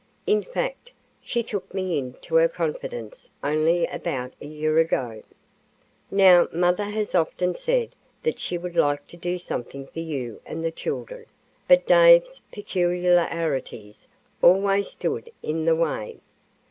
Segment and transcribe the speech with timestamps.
[0.25, 0.89] In fact,
[1.21, 5.21] she took me into her confidence only about a year ago.
[6.09, 7.93] "Now, mother has often said
[8.23, 11.27] that she would like to do something for you and the children,
[11.67, 14.07] but Dave's peculiarities
[14.41, 16.17] always stood in the way.